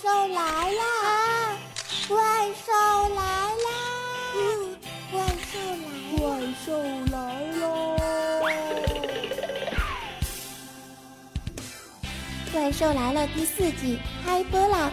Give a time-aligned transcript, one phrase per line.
[0.00, 1.58] 兽来啦！
[2.06, 2.16] 怪
[2.54, 2.72] 兽
[3.16, 3.20] 来
[3.64, 3.68] 啦！
[5.10, 5.20] 怪
[5.50, 5.88] 兽来！
[6.16, 6.22] 怪
[6.64, 6.66] 兽
[7.10, 7.16] 来
[7.58, 7.96] 喽！
[12.52, 14.92] 怪兽来了第四季开播啦！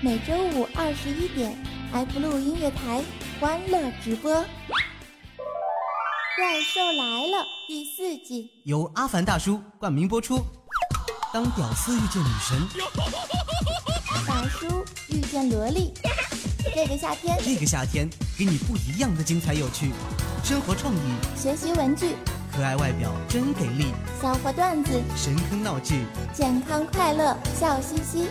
[0.00, 1.56] 每周五二十一点
[2.16, 3.00] 鲁音乐台
[3.40, 4.32] 欢乐直播。
[6.36, 10.40] 怪兽来了第四季由阿凡大叔冠名播出。
[11.32, 12.58] 当屌丝遇见女神，
[14.42, 15.94] 大叔遇见萝莉，
[16.74, 19.92] 这个夏天，这个夏天给你不一样的精彩有趣，
[20.42, 20.98] 生活创意，
[21.40, 22.16] 学习文具，
[22.52, 28.26] 可爱外表真给力，笑话段子，神坑闹剧，健康快乐笑嘻嘻，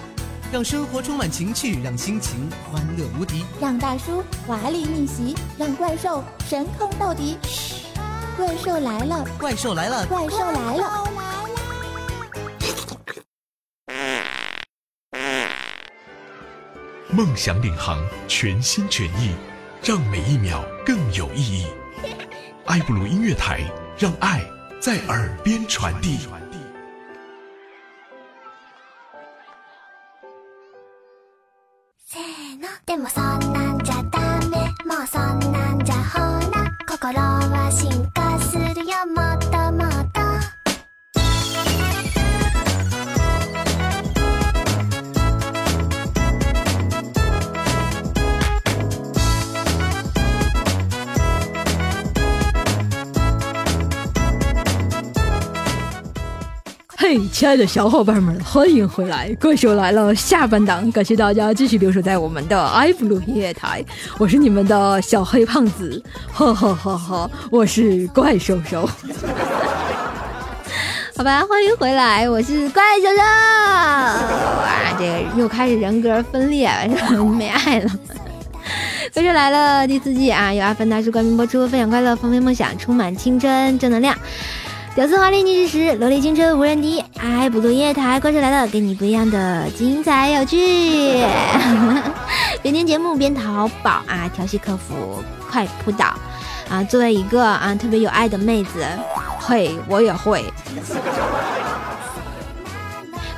[0.51, 7.37] 让生活充满情趣，让心情欢乐无敌，让大叔华丽逆袭，让怪兽神坑到底。
[7.43, 7.85] 嘘，
[8.35, 11.10] 怪兽来了，怪兽来了，怪兽来了。
[17.13, 19.35] 梦想领航，全心全意，
[19.83, 21.65] 让每一秒更有意义。
[22.65, 23.59] 爱布鲁音乐台，
[23.99, 24.41] 让爱
[24.79, 26.19] 在耳边传递。
[57.51, 59.29] 爱的小伙伴们，欢迎回来！
[59.37, 63.83] 怪兽来了下半档，感谢大家继续留守在我们的埃布鲁音乐台，
[64.17, 67.29] 我是你们的小黑胖子，哈哈哈哈！
[67.51, 68.89] 我是怪兽兽，
[71.17, 73.21] 好吧，欢迎回来，我是怪兽兽。
[73.21, 76.87] 哇，这个又开始人格分裂了，
[77.21, 77.91] 没爱了。
[79.13, 84.17] 怪兽来了第四季啊，由阿凡达叔冠名播出，分享快乐，放飞梦想，充满青春正能量。
[84.93, 87.01] 屌丝华丽逆袭时，萝莉青春无人敌。
[87.17, 91.23] 爱不录音乐台，怪兽来了，给你不一样的精彩有趣。
[92.61, 96.13] 边听节目边淘宝啊，调戏客服快扑倒
[96.69, 96.83] 啊！
[96.83, 98.85] 作为一个啊特别有爱的妹子，
[99.39, 100.43] 会我也会。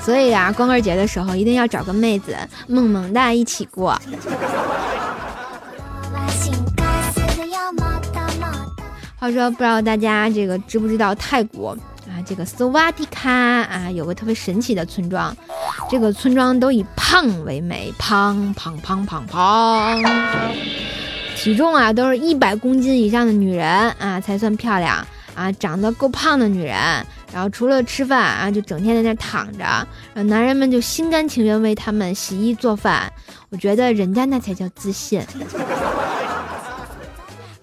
[0.02, 2.36] 所以啊，光棍节的时候一定要找个妹子
[2.68, 3.96] 萌萌哒一起过。
[9.24, 11.70] 话说，不知道大家这个知不知道泰国
[12.10, 15.34] 啊，这个斯瓦迪卡啊，有个特别神奇的村庄，
[15.90, 20.04] 这个村庄都以胖为美，胖胖胖胖胖，
[21.38, 26.76] 体重啊都是一百公斤以上的女人啊才算漂亮啊，长得够胖的女人，
[27.32, 29.88] 然后除了吃饭啊，就整天在那躺着，
[30.24, 33.10] 男人们就心甘情愿为他们洗衣做饭，
[33.52, 35.22] 我觉得人家那才叫自信。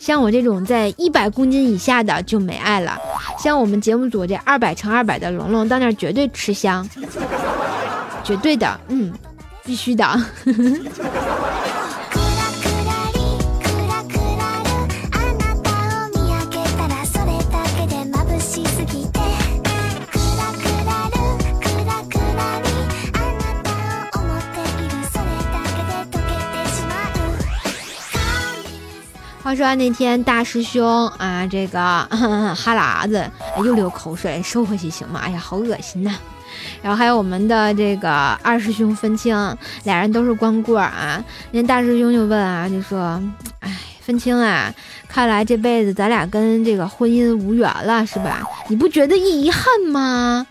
[0.01, 2.99] 像我这种在一百公斤以下的就没爱了，
[3.39, 6.89] 像我们节目组这二百乘二百的龙龙到那儿绝对吃香，
[8.25, 9.13] 绝对的，嗯，
[9.63, 10.05] 必须的。
[29.51, 31.81] 话说那天大师兄啊，这个
[32.55, 35.19] 哈喇子又流口水，收回去行吗？
[35.25, 36.15] 哎呀，好恶心呐！
[36.81, 38.11] 然后还有我们的这个
[38.45, 39.35] 二师兄分清，
[39.83, 41.21] 俩人都是光棍啊。
[41.51, 43.21] 那大师兄就问啊，就说
[43.59, 44.73] ：“哎，分清啊，
[45.09, 48.47] 看来这辈子咱俩跟这个婚姻无缘了，是吧？
[48.69, 50.47] 你不觉得遗憾吗？”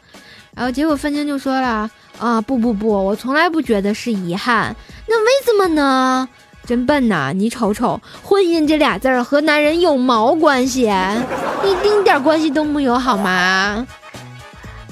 [0.54, 1.90] 然后结果分清就说了
[2.20, 4.76] ：“啊，不不不，我从来不觉得是遗憾，
[5.08, 6.28] 那为什么呢？”
[6.70, 7.32] 真笨呐！
[7.34, 10.82] 你瞅瞅，婚姻这俩字儿和男人有毛关系？
[10.84, 13.88] 一丁点关系都没有，好吗？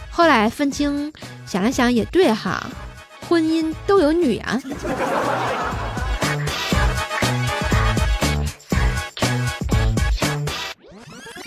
[0.10, 1.14] 后来分清
[1.46, 2.66] 想了想，也对哈，
[3.30, 4.60] 婚姻都有女啊。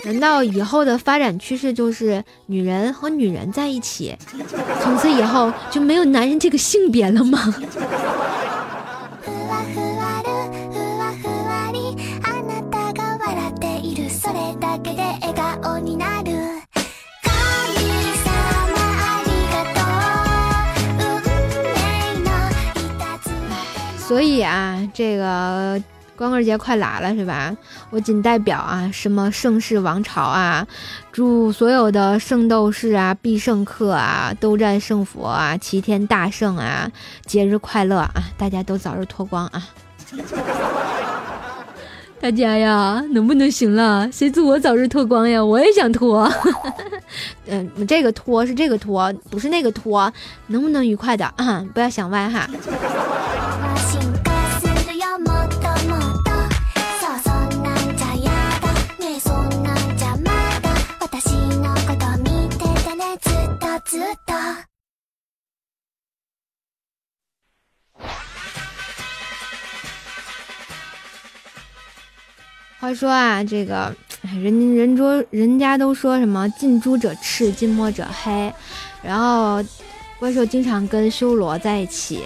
[0.05, 4.15] 难道以后的发展趋势就是女人和女人在一起，
[4.81, 7.53] 从此以后就没有男人这个性别了吗？
[24.11, 25.81] 所以啊，这个。
[26.17, 27.55] 光棍节快来了是吧？
[27.89, 30.67] 我仅代表啊，什么盛世王朝啊，
[31.11, 36.91] 祝所有的圣斗士啊、必胜客啊、斗战胜佛啊、齐天大圣啊，
[37.25, 38.11] 节日快乐啊！
[38.37, 39.63] 大家都早日脱光啊！
[42.19, 44.07] 大家呀，能不能行了？
[44.11, 45.43] 谁祝我早日脱光呀？
[45.43, 46.31] 我也想脱。
[47.47, 50.13] 嗯，这个脱是这个脱，不是那个脱，
[50.47, 51.25] 能不能愉快的？
[51.37, 52.47] 啊，不要想歪哈。
[72.81, 73.95] 话说啊，这个
[74.41, 78.51] 人人说人家都说什么近朱者赤，近墨者黑，
[79.03, 79.63] 然后
[80.19, 82.23] 怪兽经常跟修罗在一起，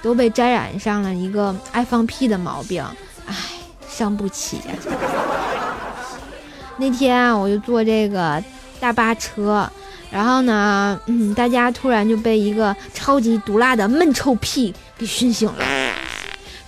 [0.00, 2.80] 都被沾染上了一个爱放屁的毛病，
[3.26, 3.34] 唉，
[3.88, 4.60] 伤不起。
[6.78, 8.40] 那天啊，我就坐这个
[8.78, 9.68] 大巴车，
[10.12, 15.64] 然后呢，嗯，大家突然就被一个超级毒辣的闷臭屁给熏醒了。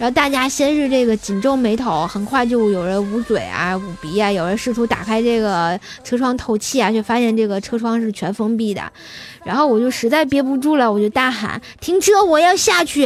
[0.01, 8.83] 然后大家先是这个紧皱眉头，很快就有人捂嘴啊、捂鼻啊，有人试图打开这个车窗透气啊，却发现这个车窗是全封闭的。
[9.45, 12.25] 然后我就实在憋不住了，我就大喊：“停车！
[12.25, 13.03] 我要下去！”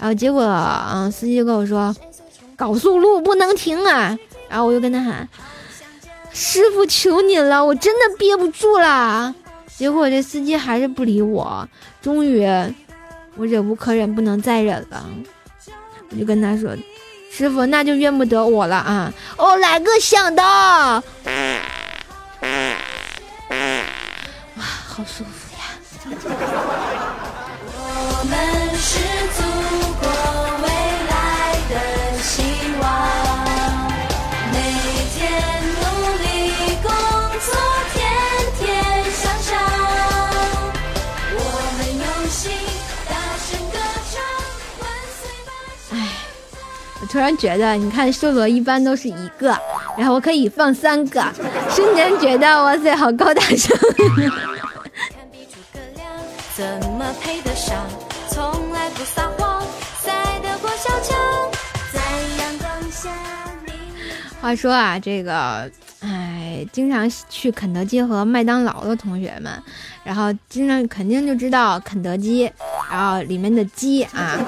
[0.00, 1.94] 然后结果，嗯，司机就跟我说
[2.56, 4.18] ：“高速路不能停啊！”
[4.48, 5.28] 然后我又跟他喊
[6.32, 9.34] ：“师傅，求你了，我真的憋不住了。”
[9.76, 11.68] 结果这司机还是不理我。
[12.00, 12.42] 终于，
[13.36, 15.06] 我忍无可忍，不能再忍了。
[16.12, 16.76] 我就跟他说
[17.32, 21.02] ：“师傅，那就怨不得我了啊！”哦，来个响的，哇，
[24.86, 25.62] 好舒服呀！
[47.08, 49.56] 突然觉得，你看修罗一般都是一个，
[49.98, 51.22] 然后我可以放三个，
[51.70, 53.76] 瞬间觉得哇塞，好高大上。
[64.40, 65.70] 话说啊，这个，
[66.00, 69.52] 哎，经常去肯德基和麦当劳的同学们，
[70.02, 72.50] 然后经常肯定就知道肯德基，
[72.90, 74.38] 然后里面的鸡啊。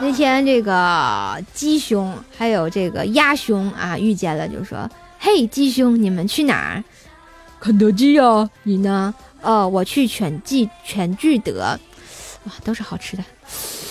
[0.00, 6.84] 那天这个鸡兄还有这个鸭兄啊遇见了，就说：“嘿，鸡兄，你们去哪儿？
[7.60, 9.14] 肯德基呀，你呢？
[9.40, 11.78] 哦，我去全聚全聚德，
[12.44, 13.24] 哇，都是好吃的。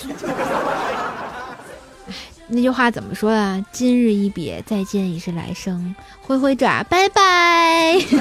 [2.06, 2.14] 哎，
[2.48, 3.64] 那句话怎么说啊？
[3.72, 7.98] 今日一别，再见已是来生，挥挥爪，拜拜。”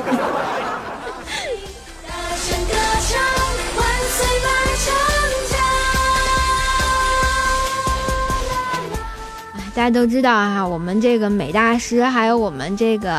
[9.76, 13.10] 大家都知道哈，我们这个美大师，还有我们这个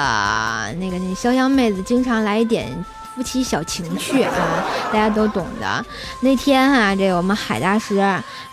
[0.78, 2.72] 那个那潇湘妹子，经常来一点
[3.16, 4.32] 夫妻小情趣啊，
[4.92, 5.84] 大家都懂的。
[6.20, 7.96] 那天哈，这个我们海大师，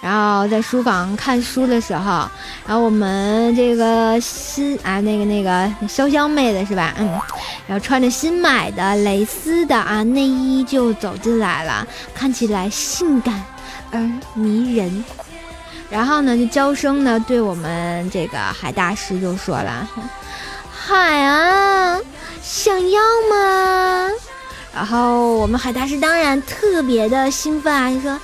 [0.01, 2.27] 然后在书房看书的时候，
[2.65, 6.95] 然后我们这个新啊那个那个潇湘妹子是吧？
[6.97, 7.07] 嗯，
[7.67, 13.43] 然后穿着新买的蕾丝的啊内衣就走进来了，看起来性感
[13.91, 13.99] 而
[14.33, 15.05] 迷人。
[15.91, 19.85] 然后呢，就娇声的对我们这个海大师就说了
[20.71, 21.99] ：“海啊，
[22.41, 24.09] 想要吗？”
[24.73, 28.17] 然后我们海大师当然特别的兴奋啊，就说：“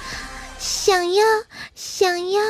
[0.58, 1.26] 想要，
[1.76, 2.42] 想要。”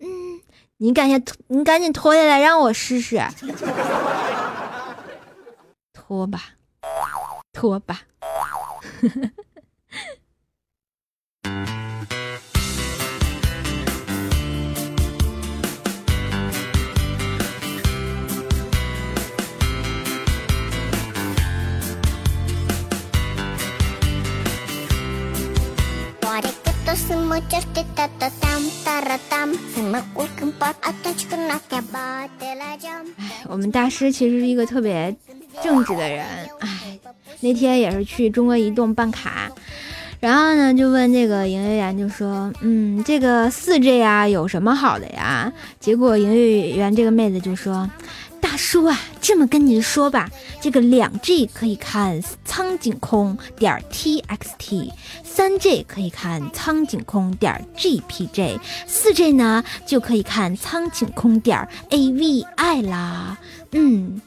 [0.00, 0.40] 嗯，
[0.78, 3.16] 你赶紧，你赶紧脱下来让我试试。
[5.92, 6.40] 脱吧，
[7.52, 8.00] 脱吧。
[33.16, 35.14] 哎， 我们大师其实是一个特别
[35.62, 36.26] 正直的人。
[36.58, 36.98] 哎，
[37.40, 39.48] 那天也是去中国移动办卡，
[40.18, 47.88] 然后呢就问这个营业员，就说：“嗯，这个四 G 啊有什么好的呀？”结果营业员这个妹子就说
[48.58, 50.28] ：“叔啊，这么跟您说吧，
[50.60, 54.90] 这个两 G 可以看苍井空点 txt，
[55.22, 62.44] 三 G 可以看苍井空点 gpj，四 G 呢就可以看苍井空点 avi
[62.82, 63.38] 啦。
[63.70, 64.20] 嗯，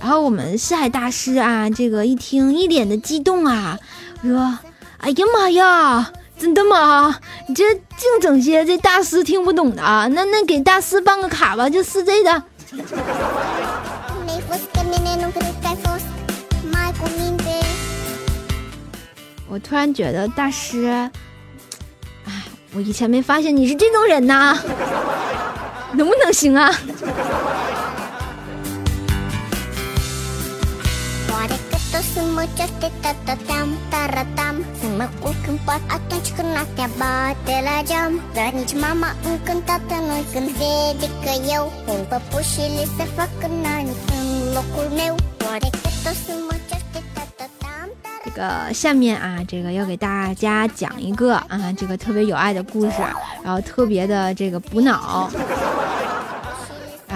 [0.00, 3.78] 然后我们四海大师啊，这个一听一脸的激动啊，
[4.22, 4.58] 说
[4.98, 7.18] ：“哎呀妈呀！”真的吗？
[7.48, 10.06] 你这净整些这大师听不懂的啊？
[10.08, 12.42] 那那给大师办个卡吧，就四 G 的。
[19.48, 20.86] 我突然觉得大师，
[22.24, 22.32] 哎，
[22.74, 24.58] 我以前没发现你是这种人呐，
[25.92, 26.70] 能不能行啊？
[48.24, 52.96] 这个下面啊，这个要给大家讲一个啊，这个特别有爱的故事，
[53.44, 55.30] 然后特别的这个补脑。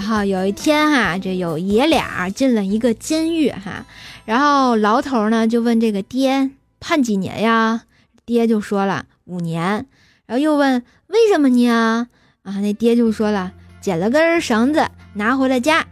[0.00, 3.84] 然后有一天哈，这有爷俩进了一个监狱哈。
[4.24, 7.82] 然后牢头呢就问这个爹判几年呀？
[8.24, 9.84] 爹就说了五年。
[10.24, 12.08] 然后又问为什么呢？
[12.44, 13.52] 啊，那爹就说了
[13.82, 15.84] 捡了根绳子拿回了家。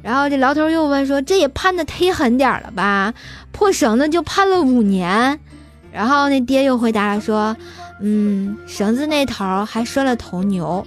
[0.00, 3.12] 然后这牢头又问说这也判的忒狠点了吧？
[3.50, 5.40] 破绳子就判了五年。
[5.90, 7.56] 然后那爹又回答了说，
[8.00, 10.86] 嗯，绳子那头还拴了头牛。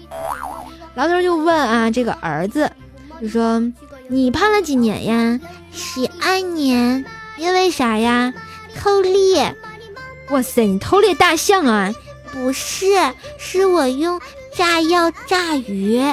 [1.00, 2.70] 老头就问啊这个儿子
[3.22, 3.64] 就说
[4.10, 5.40] 你判了几年呀？
[5.72, 7.06] 十二年，
[7.38, 8.34] 因为啥呀？
[8.76, 9.56] 偷猎！
[10.30, 11.94] 哇塞，你偷猎大象啊？
[12.34, 12.86] 不是，
[13.38, 14.20] 是我用
[14.54, 16.04] 炸药炸鱼。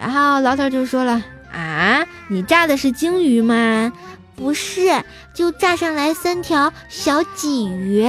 [0.00, 1.22] 然后老头就说了
[1.52, 3.92] ：“啊，你炸的是鲸鱼吗？
[4.34, 8.08] 不是，就炸上来三条小鲫鱼。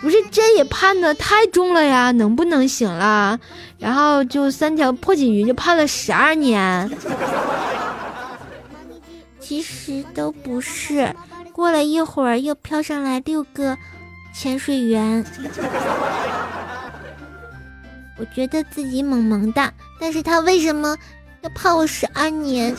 [0.00, 3.38] 不是，这也判的太重了呀，能不能行了？
[3.78, 6.90] 然后就三条破鲫鱼就判了十二年。”
[9.40, 11.14] 其实都不是，
[11.52, 13.76] 过了一会儿又飘上来六个
[14.34, 15.24] 潜水员，
[18.18, 20.94] 我觉得自己萌萌的，但是他为什么
[21.40, 22.76] 要判我十二年？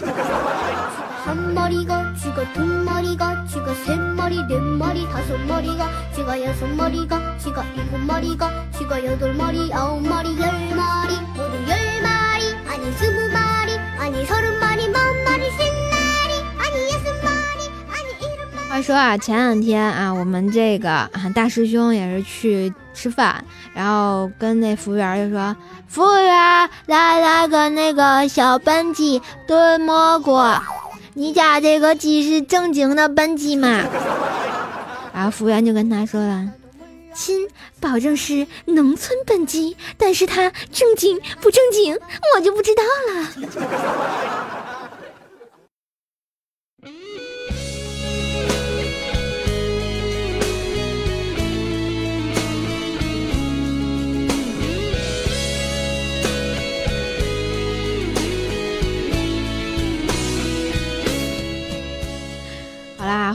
[18.69, 23.43] 话说啊，前两天啊，我们这个啊大师兄也是去吃饭，
[23.73, 25.55] 然后跟那服务员就说
[25.87, 30.33] ：“服务员，来来个那个小笨鸡炖蘑菇，
[31.13, 33.83] 你家这个鸡是正经的笨鸡吗？”
[35.13, 36.49] 然后服务员就跟他说了
[37.13, 37.47] ：“亲，
[37.81, 41.97] 保证是农村笨鸡，但是它正经不正经，
[42.35, 43.27] 我就不知道了。”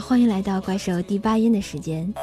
[0.07, 2.13] 欢迎来到怪兽第八音的时间，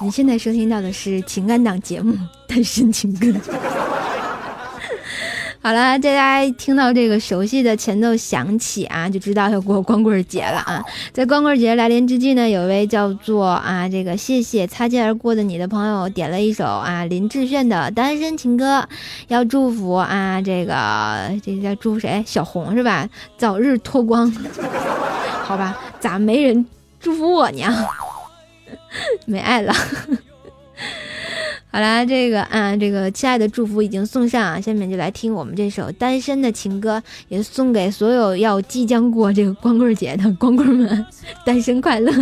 [0.00, 2.12] 你现在收听到的是情感档节目
[2.46, 3.26] 《单身情歌》。
[5.60, 10.82] 好了，大家听到这个熟悉的前奏响起啊，就知道要过光棍节了啊！
[11.12, 18.80] 在光棍节来临之际呢，有位叫做啊这个谢谢擦肩而过的你的朋友点了一首啊林志炫的《单身情歌》，
[19.28, 22.22] 要祝福啊这个这叫祝福谁？
[22.26, 23.08] 小红是吧？
[23.36, 24.32] 早日脱光。
[25.44, 26.64] 好吧，咋没人？
[27.02, 27.74] 祝福我娘，
[29.26, 29.74] 没爱了。
[31.72, 41.06] 好啦，这个啊，这个亲爱的祝福已经送上啊，下面就来听我们这首单身的情歌，也送给所有要即将过这个光棍节的光棍们，
[41.44, 42.12] 单身快乐。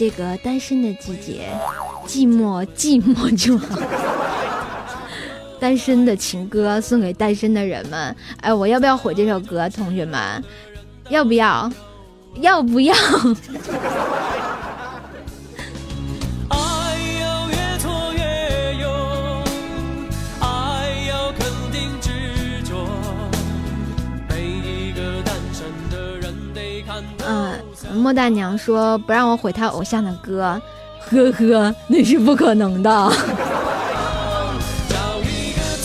[0.00, 1.50] 这个单身的季节，
[2.06, 3.78] 寂寞寂寞就好。
[5.60, 8.16] 单身的情歌送给单身的人们。
[8.40, 9.68] 哎，我要不要火这首歌？
[9.68, 10.42] 同学们，
[11.10, 11.70] 要不要？
[12.36, 12.94] 要不要？
[28.00, 30.60] 莫大娘说不让我毁她偶像的歌，
[31.08, 33.12] 呵呵， 那是不可能的。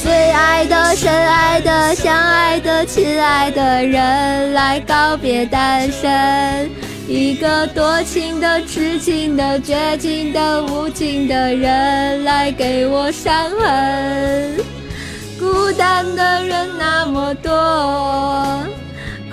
[0.01, 6.69] 最爱的、深爱的、相爱的、亲爱的人，来告别单身。
[7.07, 14.57] 一个多情的、痴情的、绝情的、无情的人，来给我伤痕。
[15.39, 17.51] 孤单的人那么多，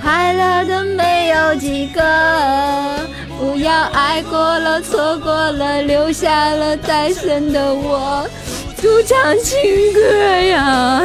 [0.03, 2.03] 快乐的没有几个。
[3.39, 8.29] 不要爱过了、错过了，留下了单身的我。
[8.81, 10.01] 独唱情歌
[10.51, 11.03] 呀！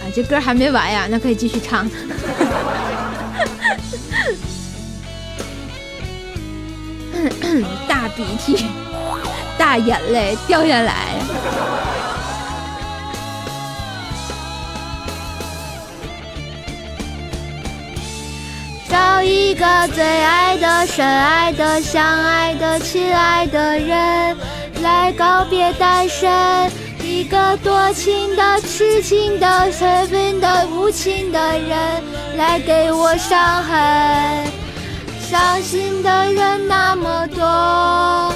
[0.00, 1.88] 啊，这歌还没完呀，那可以继续唱。
[7.86, 8.66] 大鼻涕，
[9.58, 10.94] 大眼泪掉下来。
[18.88, 24.36] 找一个最爱的、深爱的、相爱的、亲爱的人
[24.82, 26.70] 来告别单身。
[27.02, 32.02] 一个多情的、痴情的、随便的、无情的人
[32.36, 34.52] 来给我伤痕。
[35.20, 38.31] 伤心的人那么多，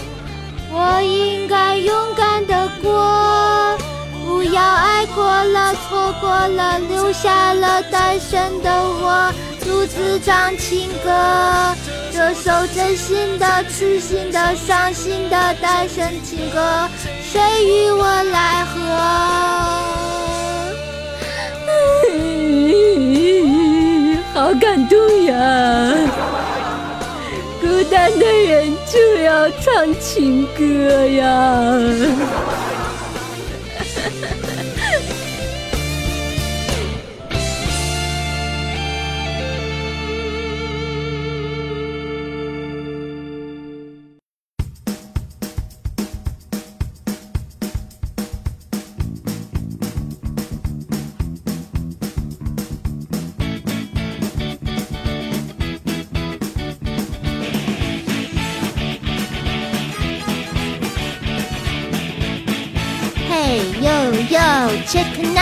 [0.79, 3.79] 我应该勇敢的过。
[4.27, 9.33] 不要爱过了、错过了，留下了单身的我。
[9.65, 11.75] 独自唱情歌，
[12.13, 16.89] 这首真心的、痴心的、伤心的单身情歌，
[17.23, 18.77] 谁与我来和？
[24.47, 25.35] 好感动呀！
[27.87, 32.66] 孤单的人就要唱情歌呀。
[64.87, 65.41] Check now。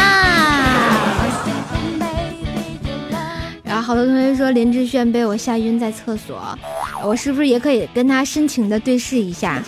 [3.65, 6.57] 然后好多同学说林志炫被我吓晕在厕所，
[7.03, 9.61] 我是不是也可以跟他深情的对视一下？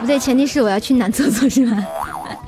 [0.00, 1.76] 不对，前提是我要去男厕所是吧？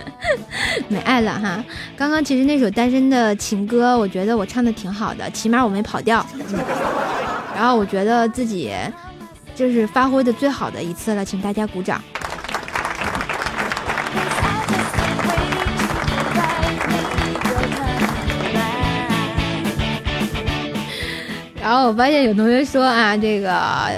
[0.88, 1.64] 没爱了哈。
[1.96, 6.24] 刚刚其实那首单身的情歌，我觉得我唱的挺好的，起码我没跑调。
[7.56, 8.72] 然后我觉得自己
[9.56, 12.00] 就是发挥的最好的一次了，请大家鼓掌。
[21.74, 23.52] 然后我发现有同学说啊，这个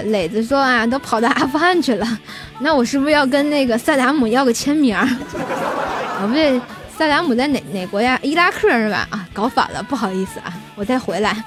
[0.05, 2.07] 磊子说啊，都跑到阿富汗去了，
[2.59, 4.97] 那我是不是要跟那个萨达姆要个签名？
[6.19, 6.59] 我，不对，
[6.97, 8.17] 萨达姆在哪哪国家？
[8.23, 9.07] 伊拉克是吧？
[9.11, 11.37] 啊，搞反了，不好意思啊，我再回来。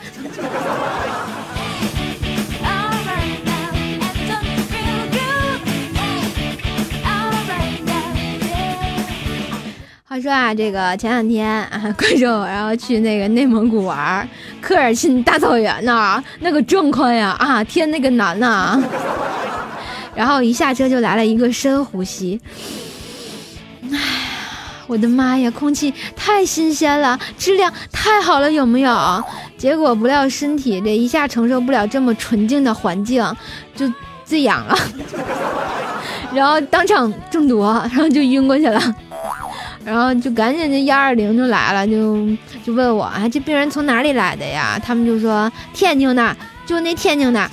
[10.12, 14.28] 话说啊，这个前两天啊，怪兽然后去那个内蒙古玩，
[14.60, 18.82] 科尔沁大草原呐，那个壮观呀啊，天那个蓝呐，
[20.16, 22.40] 然后一下车就来了一个深呼吸，
[23.84, 24.00] 哎呀，
[24.88, 29.24] 我的妈呀，空气太新鲜了，质量太好了，有没有？
[29.56, 33.24] 结果不料身体这一下承受不了这么纯净的环境，
[33.76, 33.88] 就
[34.24, 34.76] 醉氧了，
[36.34, 38.82] 然后当场中毒，然后就晕过去了。
[39.84, 42.26] 然后就赶紧这幺二零就来了，就
[42.64, 44.78] 就问我啊，这病人从哪里来的呀？
[44.78, 47.50] 他们就说天津的，就那天津的。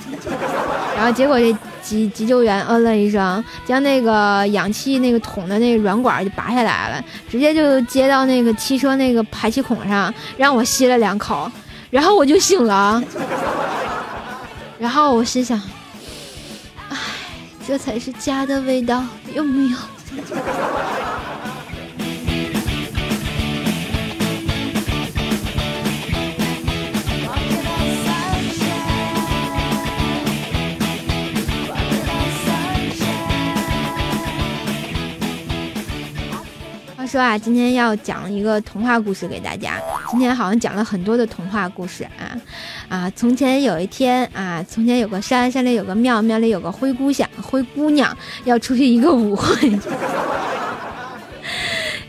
[0.94, 11.50] 然后结果这急急救员嗯了一声，将那个氧气那个桶的那个软管就拔下来了，直接就接到那个汽车那个排气孔上，让我吸了两口，
[11.90, 13.02] 然后我就醒了。
[14.78, 15.58] 然后我心想，
[16.90, 16.96] 唉，
[17.66, 19.02] 这才是家的味道，
[19.34, 19.78] 有没有？
[37.08, 39.80] 说啊，今天要讲一个童话故事给大家。
[40.10, 42.36] 今天好像讲了很多的童话故事啊
[42.88, 43.10] 啊！
[43.16, 49.72] 从前有一天啊，从前有个山，山里有个庙，庙里有个灰姑娘，灰姑娘要出去一个舞会。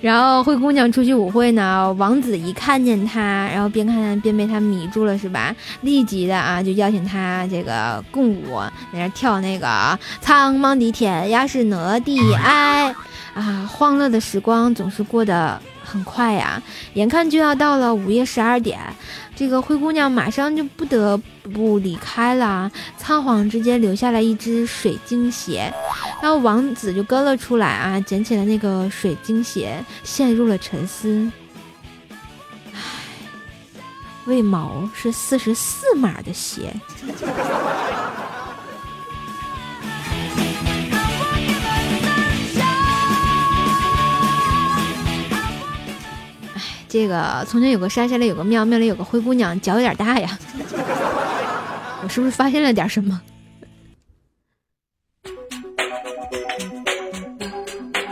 [0.01, 5.55] 然后灰姑娘出去舞会呢，王子一看见她，然后边看边被她迷住了，是吧？
[5.81, 8.59] 立即的啊，就邀请她这个共舞，
[8.93, 12.93] 在那跳那个苍茫的天涯是哪的爱
[13.33, 13.69] 啊！
[13.71, 16.61] 欢乐的时光总是过得很快呀，
[16.93, 18.79] 眼看就要到了午夜十二点。
[19.35, 21.17] 这个灰姑娘马上就不得
[21.53, 25.73] 不离开了，仓皇之间留下了一只水晶鞋，
[26.21, 31.31] 然后王子就跟了出来啊，捡起了那个水晶鞋，陷入了沉思。
[32.73, 32.79] 唉，
[34.25, 36.73] 为毛是四十四码的鞋？
[46.89, 50.39] 这个从前有个山，山里有个庙，庙里有个灰姑娘，脚有点大呀。
[52.01, 53.21] 我是不是发现了点什么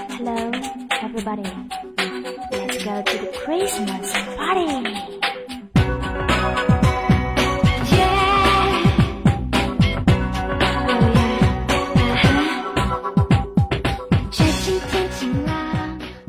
[0.09, 0.51] ？Hello,
[1.01, 1.43] everybody.
[2.51, 4.85] Let's go to the Christmas party.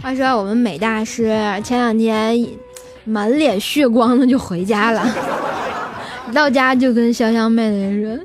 [0.01, 1.29] 话说我们美大师
[1.63, 2.45] 前两天
[3.05, 5.07] 满脸血光的就回家了，
[6.35, 8.19] 到家就跟潇湘妹妹说：“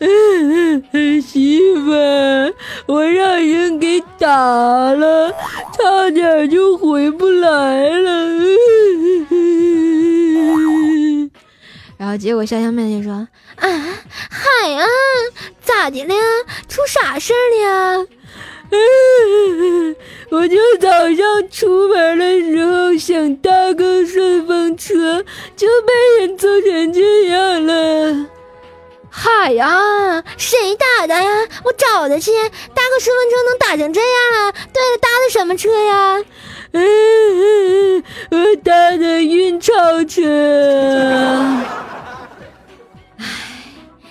[0.00, 1.92] 嗯嗯，媳妇，
[2.86, 5.32] 我让人给打了，
[5.72, 8.26] 差点就回不来了。”
[11.96, 13.12] 然后结果潇湘妹妹就说
[13.54, 13.68] ：“啊，
[14.28, 14.84] 海啊，
[15.62, 16.14] 咋的了？
[16.66, 18.06] 出啥事儿了？”
[18.72, 19.96] 嗯，
[20.30, 25.24] 我就早上出门的时候想搭个顺风车，
[25.56, 28.26] 就被人揍成这样了。
[29.12, 31.28] 嗨呀，谁打的呀？
[31.64, 32.30] 我找他去。
[32.32, 34.08] 搭个顺风车能打成这样
[34.44, 34.52] 啊？
[34.72, 36.24] 对了，搭的什么车呀？
[36.72, 39.72] 嗯， 我搭的运钞
[40.04, 40.22] 车。
[43.18, 43.24] 唉，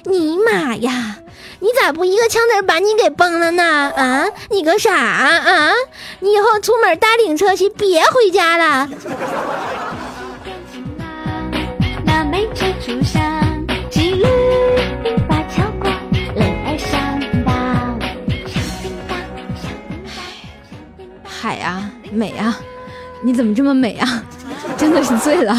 [0.04, 1.20] 尼玛呀！
[1.62, 3.64] 你咋不一个枪子把你给崩了呢？
[3.64, 5.72] 啊，你个傻啊？
[6.22, 8.90] 你以后出门搭领车去，别回家了。
[21.26, 22.58] 海啊，美啊，
[23.22, 24.24] 你怎么这么美啊？
[24.78, 25.56] 真的是醉了。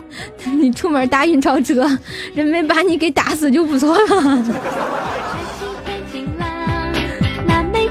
[0.44, 1.86] 你出门搭运钞车，
[2.34, 4.44] 人没把你给打死就不错了。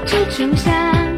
[0.06, 1.09] 蜘蛛侠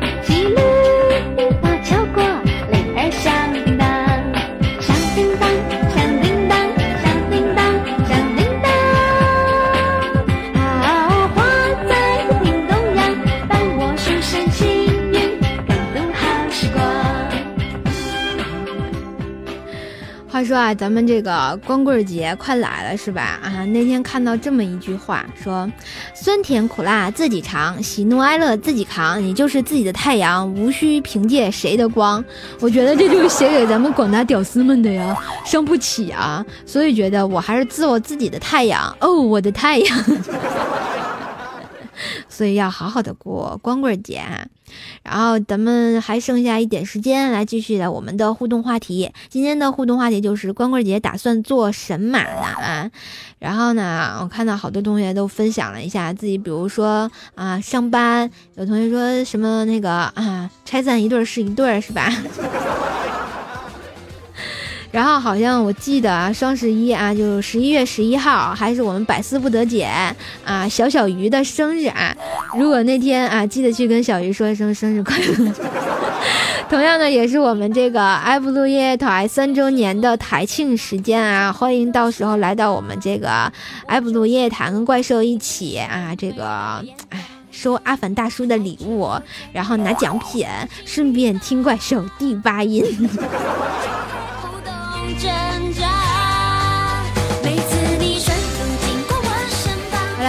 [20.44, 23.40] 说啊，咱们这个光棍节快来了，是吧？
[23.42, 25.70] 啊，那天看到这么一句话，说
[26.14, 32.24] 酸甜苦辣自己尝，喜怒哀乐自己扛，你就是自己的太阳，无需凭借谁的光。
[32.60, 39.98] 我觉得这就是写给咱们广大屌丝们的呀，伤不起啊，所以觉得我还是自我自己的太阳哦，我的太阳。
[42.32, 44.46] 所以要好好的过光棍节啊，
[45.02, 49.12] 然后咱们还剩下一点时间来继续的我们的互动话题。
[49.28, 52.90] 今天的互动话题就是光棍节打算做神马呢啊？
[53.38, 62.10] 然后呢，我看到好多同学都分享了一下自己，比如说啊上班，有同学说什么那个啊拆散一对是一对是吧？
[64.92, 69.90] 然后好像我记得啊，双十一啊，就十一月十一号，还是我们百思不得解
[70.44, 72.14] 啊，小小鱼的生日啊。
[72.58, 75.52] 如果那天啊，记得去跟小鱼说一声生日快乐。
[76.68, 83.50] 同样的，也是我们这个爱布鲁音乐台三周年的台庆时间啊，欢迎到时候来到我们这个
[83.86, 89.10] 爱布鲁音乐台，跟怪兽一起啊，这个哎收阿凡大叔的礼物，
[89.52, 90.46] 然后拿奖品，
[90.84, 92.84] 顺便听怪兽第八音。
[95.26, 95.51] 来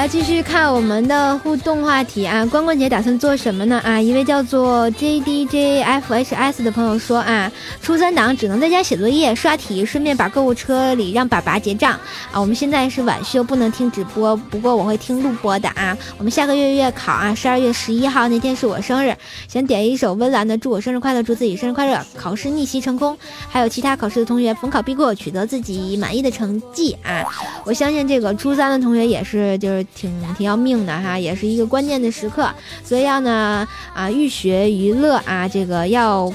[0.03, 2.45] 来继续看我们的互动话题啊！
[2.47, 3.79] 光棍节打算做什么呢？
[3.85, 7.49] 啊，一位叫做 JDJFHS 的朋友说啊，
[7.81, 11.93] 初三党只能在家写作业、刷题，顺便把购物车里让爸爸结账
[12.33, 12.41] 啊。
[12.41, 15.97] 我们现在是晚休，不能听直播，不过我会听录播的啊。
[16.17, 19.15] 我们下个月月考啊，十二月十一号那天是我生日，
[19.47, 27.23] 想点一首温岚的《祝我生日快乐》，祝自己生日快乐，考试逆袭成功，还有其他考试的同学逢考必过，取得自己满意的成绩啊！
[27.63, 29.87] 我相信这个初三的同学也是，就是。
[29.95, 32.49] 挺挺要命的哈，也是一个关键的时刻，
[32.83, 36.31] 所以要呢啊，寓学娱乐啊，这个要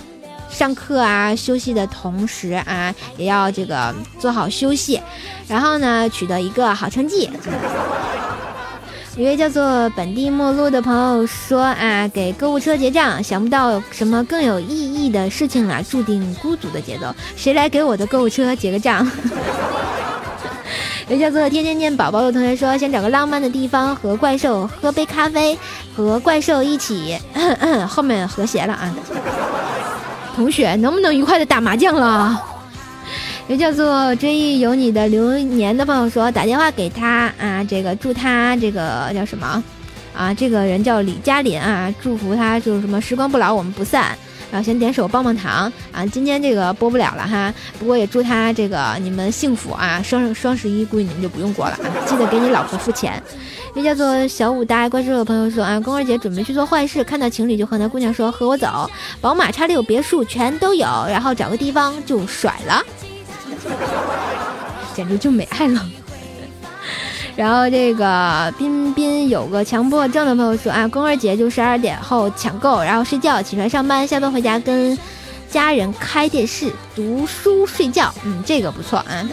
[0.49, 5.01] 上课啊，休息的同时啊，也要这个做好休息，
[5.47, 7.29] 然后呢，取得一个好成绩。
[9.17, 19.05] 一位叫做本地陌路的朋友说啊，给购物车结账，想不到什么更有意义的事情了，注定孤独的节奏，谁来给我的购物车结个账？
[21.09, 25.59] 有叫做天天念宝宝的同学说，想找个浪漫的地方和怪兽喝杯咖啡，
[25.97, 27.19] 和怪兽一起，
[27.89, 28.95] 后面和谐了啊。
[30.37, 32.39] 同学能不能愉快的打麻将了？
[33.47, 39.65] 有叫做追忆有你的流年的朋友说，打电话给他啊，这个祝他这个叫什么
[40.15, 40.35] 啊？
[40.35, 44.15] 这个人叫李嘉林啊，祝福他就是什么时光不老，我们不散。
[44.51, 53.23] 然后先点首棒棒糖啊，今天这个播不了了哈，不过也祝他这个你们幸福啊，双双十一估计你们就不用过了啊，记得给你老婆付钱。
[53.75, 62.83] 那叫做小五大爱怪兽的朋友说啊，宫二姐准备去做坏事，看到情侣就和那姑娘说和我走，宝马叉六别墅全都有，然后找个地方就甩了，
[64.97, 65.87] 简直就没爱了。
[67.39, 74.99] 然后这个彬彬有个强迫症的朋友说啊，光棍节就十二点后抢购，然后睡觉，起床上班，下班回家跟
[75.49, 78.13] 家人开电视、读书、睡觉。
[78.25, 79.25] 嗯，这个不错啊。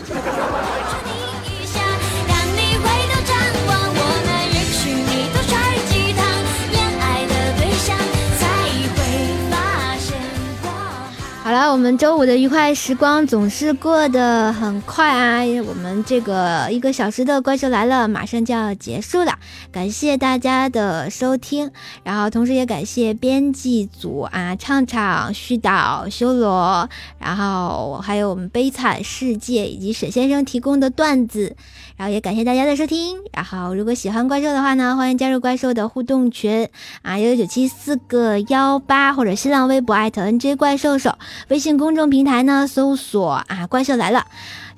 [11.55, 15.39] 来，我们周五的愉快时光总是过得很快啊！
[15.65, 19.39] 我们这个一个小时的怪兽来了，马上就要结束了。
[19.71, 21.71] 感谢大家的收听，
[22.03, 26.89] 然后同时也感谢编辑组啊，畅畅、絮导、修罗，
[27.19, 31.55] 然后还有我们悲惨世界以及沈先生提供的段子。
[31.97, 33.19] 然后也感谢大家的收听。
[33.31, 36.67] 然后如果喜欢怪兽的话呢，欢迎加入怪兽的互动群
[37.03, 41.17] 啊，幺九七四个幺八，或者新浪微博艾特 NJ 怪兽手，
[41.49, 44.25] 微信公众平台呢搜索啊怪兽来了，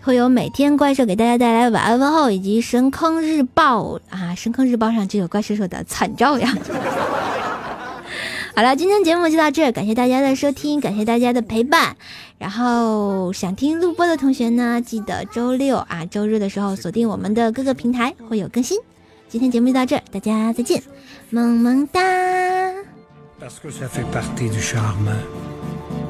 [0.02, 6.54] 会有每天怪兽给大家带来晚安问候以及神坑日报啊，神坑日报上就有怪兽兽的惨照呀。
[8.56, 11.96] 好了，今天节目就到这，感谢大家的收听，感谢大家的陪伴。
[12.40, 18.80] 然后想听录播的同学呢，记得周六啊、周日的时候锁定我们的各个平台，会有更新。
[19.30, 20.82] 今天节目就到这，大家再见，
[21.30, 22.02] 萌萌哒。